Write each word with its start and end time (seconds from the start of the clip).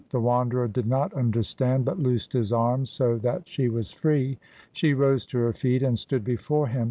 The 0.09 0.19
Wanderer 0.19 0.67
did 0.67 0.87
not 0.87 1.13
understand, 1.13 1.85
but 1.85 1.99
loosed 1.99 2.33
his 2.33 2.51
arms, 2.51 2.89
so 2.89 3.19
that 3.19 3.47
she 3.47 3.69
was 3.69 3.91
free. 3.91 4.39
She 4.73 4.95
rose 4.95 5.27
to 5.27 5.37
her 5.37 5.53
feet 5.53 5.83
and 5.83 5.99
stood 5.99 6.23
before 6.23 6.65
him. 6.69 6.79